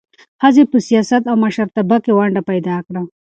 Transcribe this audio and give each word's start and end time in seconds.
ښځې 0.41 0.63
په 0.71 0.77
سیاست 0.87 1.23
او 1.31 1.35
مشرتابه 1.43 1.97
کې 2.03 2.11
ونډه 2.17 2.41
پیدا 2.49 2.75
کړه. 2.87 3.01